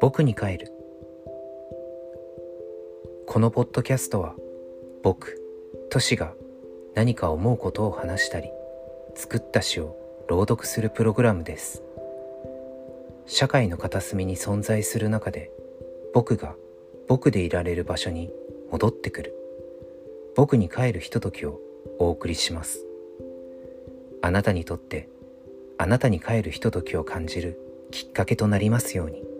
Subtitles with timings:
[0.00, 0.72] 僕に帰る。
[3.26, 4.34] このポッドキャストは
[5.02, 5.40] 僕
[5.90, 6.34] トシが
[6.94, 8.50] 何か思うことを話したり
[9.14, 9.96] 作った詩を
[10.28, 11.82] 朗読するプログラムです。
[13.26, 15.50] 社会の片隅に存在する中で
[16.12, 16.54] 僕が
[17.08, 18.30] 僕でいられる場所に
[18.70, 19.34] 戻ってくる。
[20.36, 21.60] 僕に帰るひとときを
[21.98, 22.84] お送りします。
[24.22, 25.08] あなたにとって
[25.78, 29.33] あなたに帰るひとときを感じるきっかけとなりますように。